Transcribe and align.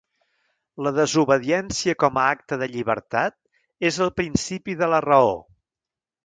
La 0.85 0.91
desobediència 0.99 1.95
com 2.03 2.17
a 2.21 2.23
acte 2.37 2.59
de 2.63 2.69
llibertat 2.71 3.37
és 3.91 4.01
el 4.07 4.13
principi 4.23 4.77
de 4.81 4.89
la 4.95 5.05
raó. 5.07 5.31